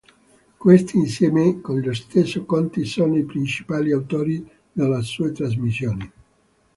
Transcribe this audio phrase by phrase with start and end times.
[0.57, 6.11] Questi insieme con lo stesso Conti sono i principali autori delle sue trasmissioni.